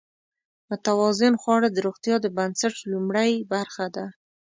[0.69, 4.05] متوازن خواړه د روغتیا د بنسټ لومړۍ برخه ده.